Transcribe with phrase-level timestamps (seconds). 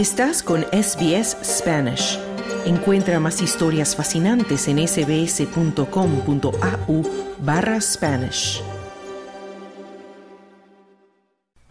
[0.00, 2.18] Estás con SBS Spanish.
[2.64, 5.82] Encuentra más historias fascinantes en sbs.com.au
[7.44, 8.62] barra Spanish.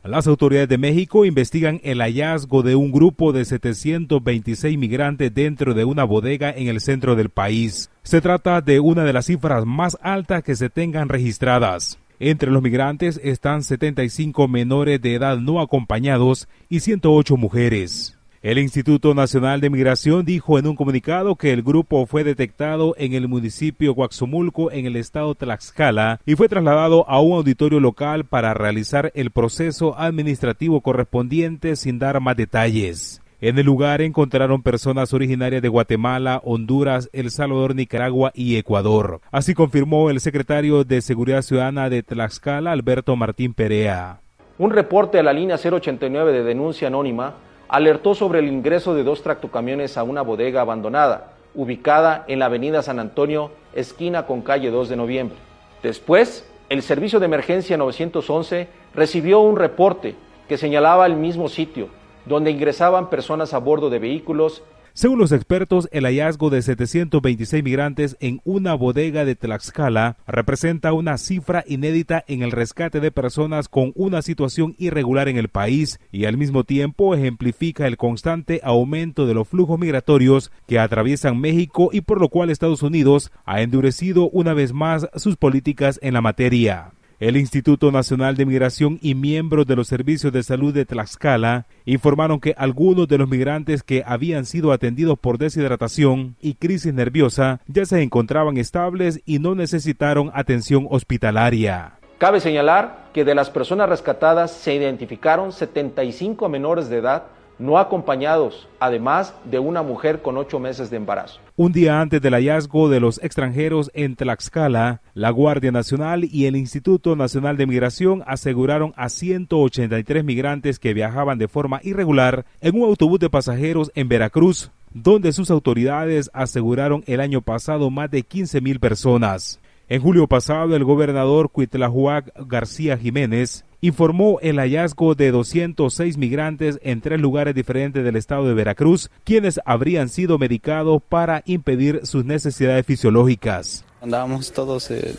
[0.04, 5.86] Las autoridades de México investigan el hallazgo de un grupo de 726 migrantes dentro de
[5.86, 7.90] una bodega en el centro del país.
[8.04, 11.98] Se trata de una de las cifras más altas que se tengan registradas.
[12.20, 18.19] Entre los migrantes están 75 menores de edad no acompañados y 108 mujeres.
[18.42, 23.12] El Instituto Nacional de Migración dijo en un comunicado que el grupo fue detectado en
[23.12, 28.54] el municipio Guaxomulco en el estado Tlaxcala y fue trasladado a un auditorio local para
[28.54, 33.22] realizar el proceso administrativo correspondiente sin dar más detalles.
[33.42, 39.20] En el lugar encontraron personas originarias de Guatemala, Honduras, El Salvador, Nicaragua y Ecuador.
[39.32, 44.22] Así confirmó el secretario de Seguridad Ciudadana de Tlaxcala, Alberto Martín Perea.
[44.58, 49.22] Un reporte a la línea 089 de denuncia anónima alertó sobre el ingreso de dos
[49.22, 54.90] tractocamiones a una bodega abandonada, ubicada en la avenida San Antonio, esquina con calle 2
[54.90, 55.38] de noviembre.
[55.84, 60.16] Después, el servicio de emergencia 911 recibió un reporte
[60.48, 61.90] que señalaba el mismo sitio,
[62.26, 68.18] donde ingresaban personas a bordo de vehículos según los expertos, el hallazgo de 726 migrantes
[68.20, 73.92] en una bodega de Tlaxcala representa una cifra inédita en el rescate de personas con
[73.96, 79.34] una situación irregular en el país y al mismo tiempo ejemplifica el constante aumento de
[79.34, 84.54] los flujos migratorios que atraviesan México y por lo cual Estados Unidos ha endurecido una
[84.54, 86.92] vez más sus políticas en la materia.
[87.20, 92.40] El Instituto Nacional de Migración y miembros de los servicios de salud de Tlaxcala informaron
[92.40, 97.86] que algunos de los migrantes que habían sido atendidos por deshidratación y crisis nerviosa ya
[97.86, 102.00] se encontraban estables y no necesitaron atención hospitalaria.
[102.20, 107.24] Cabe señalar que de las personas rescatadas se identificaron 75 menores de edad
[107.60, 111.40] no acompañados, además de una mujer con ocho meses de embarazo.
[111.58, 116.56] Un día antes del hallazgo de los extranjeros en Tlaxcala, la Guardia Nacional y el
[116.56, 122.84] Instituto Nacional de Migración aseguraron a 183 migrantes que viajaban de forma irregular en un
[122.84, 128.62] autobús de pasajeros en Veracruz, donde sus autoridades aseguraron el año pasado más de 15
[128.62, 129.60] mil personas.
[129.92, 137.02] En julio pasado, el gobernador Cuitlahuac García Jiménez informó el hallazgo de 206 migrantes en
[137.02, 142.86] tres lugares diferentes del estado de Veracruz, quienes habrían sido medicados para impedir sus necesidades
[142.86, 143.84] fisiológicas.
[144.00, 145.16] Andábamos todos eh,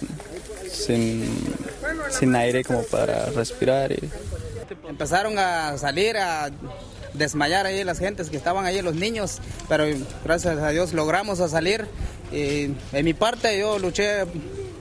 [0.68, 1.24] sin,
[2.08, 3.90] sin, aire como para respirar.
[3.90, 4.08] Y...
[4.88, 6.48] Empezaron a salir a
[7.14, 9.84] desmayar ahí las gentes que estaban ahí, los niños, pero
[10.22, 11.88] gracias a Dios logramos a salir.
[12.30, 14.24] Y en mi parte yo luché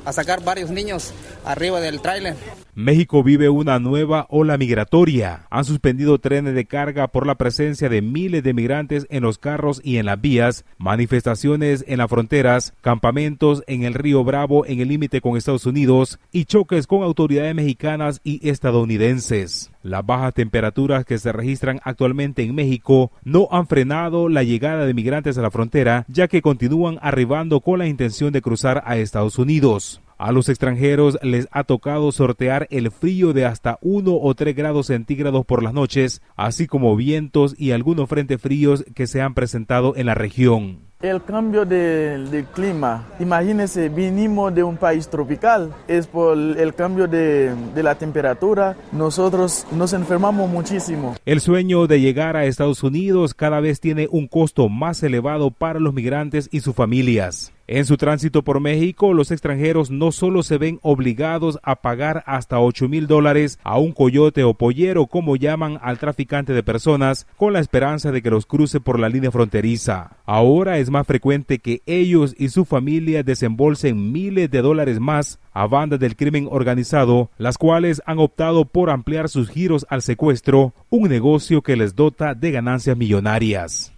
[0.05, 1.11] a sacar varios niños
[1.45, 2.35] arriba del tráiler.
[2.79, 5.47] México vive una nueva ola migratoria.
[5.49, 9.81] Han suspendido trenes de carga por la presencia de miles de migrantes en los carros
[9.83, 14.87] y en las vías, manifestaciones en las fronteras, campamentos en el río Bravo en el
[14.87, 19.71] límite con Estados Unidos y choques con autoridades mexicanas y estadounidenses.
[19.83, 24.93] Las bajas temperaturas que se registran actualmente en México no han frenado la llegada de
[24.93, 29.37] migrantes a la frontera, ya que continúan arribando con la intención de cruzar a Estados
[29.37, 30.01] Unidos.
[30.19, 34.87] A los extranjeros les ha tocado sortear el frío de hasta 1 o 3 grados
[34.87, 39.95] centígrados por las noches, así como vientos y algunos frentes fríos que se han presentado
[39.95, 40.79] en la región.
[41.01, 47.55] El cambio del clima, imagínense, vinimos de un país tropical, es por el cambio de,
[47.73, 51.15] de, la temperatura, nosotros nos enfermamos muchísimo.
[51.25, 55.79] El sueño de llegar a Estados Unidos cada vez tiene un costo más elevado para
[55.79, 57.53] los migrantes y sus familias.
[57.71, 62.59] En su tránsito por México, los extranjeros no solo se ven obligados a pagar hasta
[62.59, 67.53] 8 mil dólares a un coyote o pollero, como llaman al traficante de personas, con
[67.53, 70.17] la esperanza de que los cruce por la línea fronteriza.
[70.25, 75.67] Ahora es más frecuente que ellos y su familia desembolsen miles de dólares más a
[75.67, 81.07] bandas del crimen organizado, las cuales han optado por ampliar sus giros al secuestro, un
[81.07, 83.93] negocio que les dota de ganancias millonarias.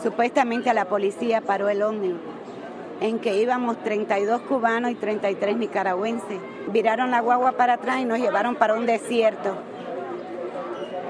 [0.00, 2.20] Supuestamente la policía paró el ómnibus
[3.00, 6.38] en que íbamos 32 cubanos y 33 nicaragüenses.
[6.68, 9.56] Viraron la guagua para atrás y nos llevaron para un desierto.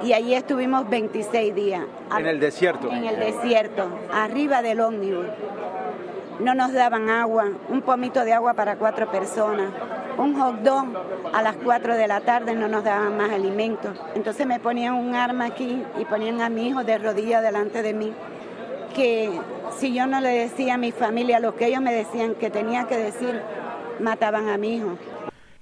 [0.03, 1.83] Y allí estuvimos 26 días.
[2.17, 2.93] ¿En el desierto?
[2.93, 5.27] En el desierto, arriba del ómnibus.
[6.41, 9.71] No nos daban agua, un pomito de agua para cuatro personas,
[10.19, 10.87] un hot dog
[11.33, 13.99] a las 4 de la tarde no nos daban más alimentos.
[14.15, 17.95] Entonces me ponían un arma aquí y ponían a mi hijo de rodillas delante de
[17.95, 18.13] mí
[18.95, 19.31] que
[19.79, 22.87] si yo no le decía a mi familia lo que ellos me decían que tenía
[22.87, 23.41] que decir,
[24.01, 24.99] mataban a mi hijo.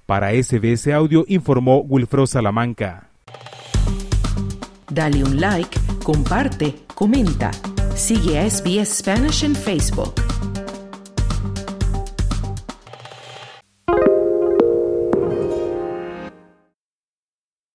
[0.05, 3.09] Para SBS Audio informó Wilfro Salamanca.
[4.89, 7.49] Dale un like comparte, comenta.
[7.95, 10.13] Sigue a SBS Spanish en Facebook.